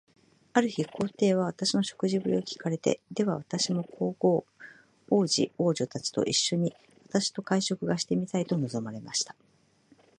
[0.53, 4.45] ある日、皇帝は私の食事振りを聞かれて、では自分も皇后、
[5.11, 6.75] 皇子、皇女たちと一しょに、
[7.09, 9.35] 私と会食がしてみたいと望まれました。